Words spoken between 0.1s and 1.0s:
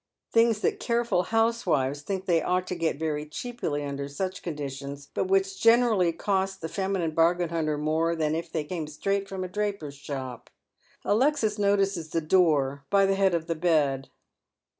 Things that